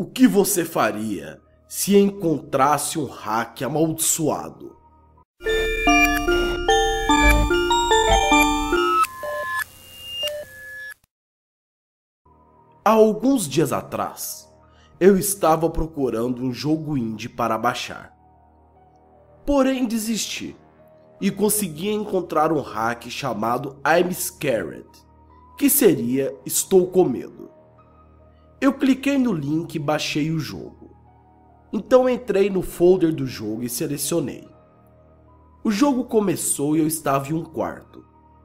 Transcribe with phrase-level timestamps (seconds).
[0.00, 4.76] O que você faria se encontrasse um hack amaldiçoado?
[12.84, 14.48] Há alguns dias atrás,
[15.00, 18.16] eu estava procurando um jogo indie para baixar.
[19.44, 20.54] Porém, desisti
[21.20, 24.86] e consegui encontrar um hack chamado I'm Scared,
[25.58, 27.57] que seria Estou com medo.
[28.60, 30.90] Eu cliquei no link e baixei o jogo.
[31.72, 34.48] Então entrei no folder do jogo e selecionei.
[35.62, 38.04] O jogo começou e eu estava em um quarto,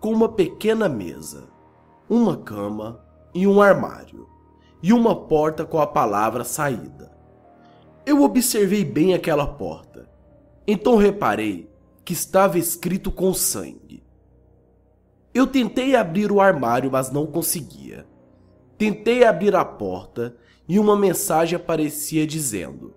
[0.00, 1.48] com uma pequena mesa,
[2.08, 3.02] uma cama
[3.34, 4.28] e um armário,
[4.82, 7.10] e uma porta com a palavra saída.
[8.04, 10.06] Eu observei bem aquela porta,
[10.66, 11.70] então reparei
[12.04, 14.04] que estava escrito com sangue.
[15.32, 18.06] Eu tentei abrir o armário, mas não conseguia.
[18.76, 20.36] Tentei abrir a porta
[20.68, 22.92] e uma mensagem aparecia dizendo: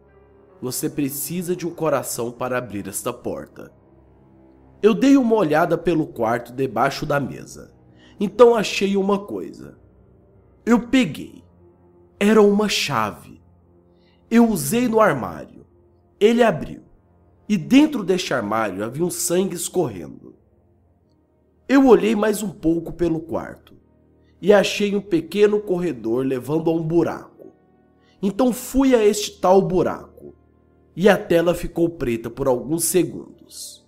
[0.59, 3.71] Você precisa de um coração para abrir esta porta.
[4.81, 7.75] Eu dei uma olhada pelo quarto debaixo da mesa.
[8.19, 9.77] Então achei uma coisa.
[10.65, 11.43] Eu peguei.
[12.19, 13.39] Era uma chave.
[14.29, 15.65] Eu usei no armário.
[16.19, 16.81] Ele abriu.
[17.47, 20.35] E dentro deste armário havia um sangue escorrendo.
[21.69, 23.76] Eu olhei mais um pouco pelo quarto
[24.41, 27.53] e achei um pequeno corredor levando a um buraco.
[28.21, 30.35] Então fui a este tal buraco
[30.95, 33.87] e a tela ficou preta por alguns segundos.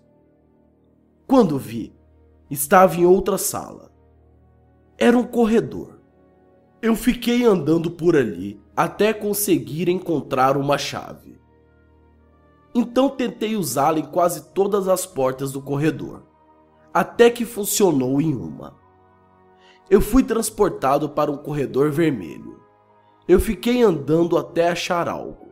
[1.28, 1.94] Quando vi,
[2.50, 3.91] estava em outra sala.
[4.97, 6.00] Era um corredor.
[6.81, 11.39] Eu fiquei andando por ali até conseguir encontrar uma chave.
[12.73, 16.23] Então tentei usá-la em quase todas as portas do corredor,
[16.94, 18.78] até que funcionou em uma.
[19.89, 22.59] Eu fui transportado para um corredor vermelho.
[23.27, 25.49] Eu fiquei andando até achar algo.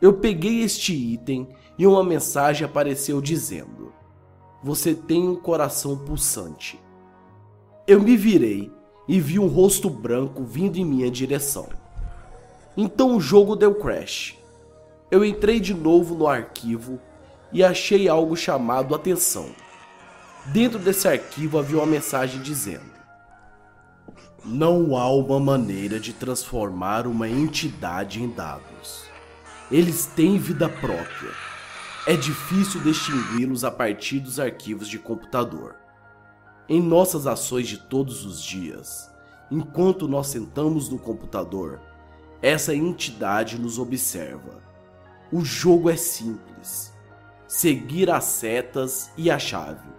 [0.00, 1.46] Eu peguei este item
[1.78, 3.92] e uma mensagem apareceu dizendo:
[4.62, 6.80] Você tem um coração pulsante.
[7.86, 8.72] Eu me virei
[9.06, 11.68] e vi um rosto branco vindo em minha direção.
[12.74, 14.38] Então o jogo deu crash.
[15.10, 16.98] Eu entrei de novo no arquivo
[17.52, 19.50] e achei algo chamado atenção.
[20.46, 22.99] Dentro desse arquivo havia uma mensagem dizendo:
[24.44, 29.04] Não há uma maneira de transformar uma entidade em dados.
[29.70, 31.30] Eles têm vida própria.
[32.06, 35.76] É difícil distingui-los a partir dos arquivos de computador.
[36.66, 39.10] Em nossas ações de todos os dias,
[39.50, 41.78] enquanto nós sentamos no computador,
[42.40, 44.62] essa entidade nos observa.
[45.30, 46.94] O jogo é simples:
[47.46, 49.90] seguir as setas e a chave.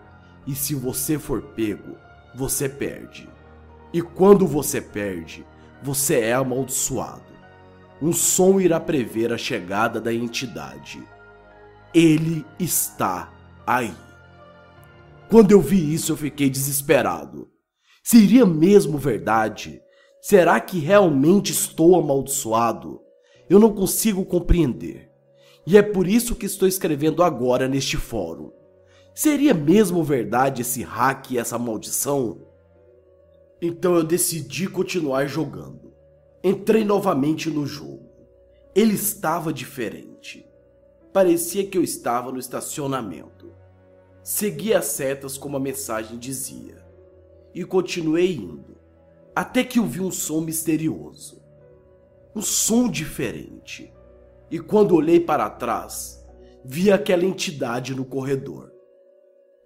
[0.47, 1.95] E se você for pego,
[2.33, 3.29] você perde.
[3.93, 5.45] E quando você perde,
[5.83, 7.31] você é amaldiçoado.
[8.01, 11.03] Um som irá prever a chegada da entidade.
[11.93, 13.31] Ele está
[13.67, 13.93] aí.
[15.29, 17.49] Quando eu vi isso, eu fiquei desesperado.
[18.03, 19.81] Seria mesmo verdade?
[20.21, 22.99] Será que realmente estou amaldiçoado?
[23.49, 25.09] Eu não consigo compreender.
[25.67, 28.51] E é por isso que estou escrevendo agora neste fórum.
[29.13, 32.50] Seria mesmo verdade esse hack e essa maldição?
[33.61, 35.93] Então eu decidi continuar jogando.
[36.43, 38.09] Entrei novamente no jogo.
[38.73, 40.49] Ele estava diferente.
[41.13, 43.53] Parecia que eu estava no estacionamento.
[44.23, 46.81] Segui as setas como a mensagem dizia
[47.53, 48.77] e continuei indo,
[49.35, 51.41] até que ouvi um som misterioso.
[52.35, 53.93] Um som diferente.
[54.49, 56.25] E quando olhei para trás,
[56.63, 58.71] vi aquela entidade no corredor.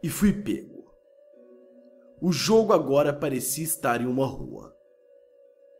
[0.02, 0.75] E fui pego.
[2.22, 4.74] O jogo agora parecia estar em uma rua.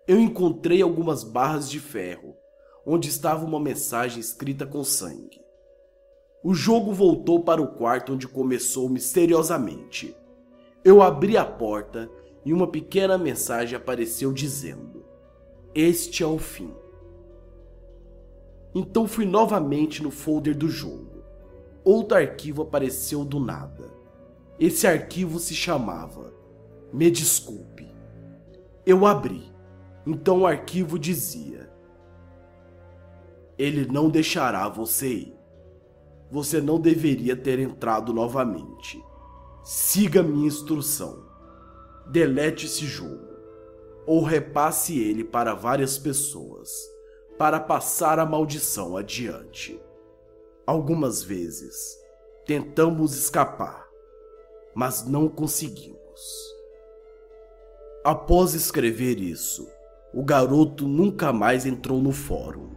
[0.06, 2.36] Eu encontrei algumas barras de ferro,
[2.86, 5.42] onde estava uma mensagem escrita com sangue.
[6.44, 10.16] O jogo voltou para o quarto onde começou misteriosamente.
[10.84, 12.10] Eu abri a porta
[12.44, 15.06] e uma pequena mensagem apareceu dizendo:
[15.74, 16.72] Este é o fim.
[18.76, 21.24] Então fui novamente no folder do jogo.
[21.84, 23.95] Outro arquivo apareceu do nada.
[24.60, 26.34] Esse arquivo se chamava
[26.94, 27.94] Me Desculpe.
[28.86, 29.54] Eu abri.
[30.06, 31.70] Então o arquivo dizia:
[33.58, 35.36] Ele não deixará você ir
[36.30, 39.04] você não deveria ter entrado novamente.
[39.64, 41.24] Siga minha instrução.
[42.08, 43.26] Delete esse jogo
[44.06, 46.70] ou repasse ele para várias pessoas
[47.38, 49.80] para passar a maldição adiante.
[50.66, 51.98] Algumas vezes
[52.46, 53.85] tentamos escapar,
[54.76, 55.96] mas não conseguimos.
[58.04, 59.68] Após escrever isso,
[60.14, 62.70] o garoto nunca mais entrou no fórum.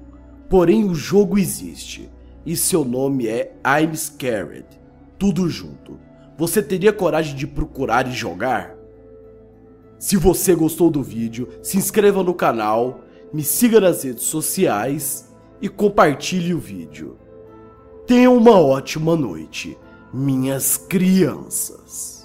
[0.48, 2.10] Porém, o jogo existe
[2.46, 4.66] e seu nome é I'm Scared.
[5.18, 5.98] Tudo junto.
[6.38, 8.74] Você teria coragem de procurar e jogar?
[9.98, 13.00] Se você gostou do vídeo, se inscreva no canal,
[13.32, 17.18] me siga nas redes sociais e compartilhe o vídeo.
[18.06, 19.76] Tenha uma ótima noite,
[20.12, 22.17] minhas crianças.